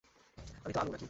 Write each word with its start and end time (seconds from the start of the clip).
আমিতো 0.65 0.79
আলু, 0.79 0.89
নাকি? 0.89 0.99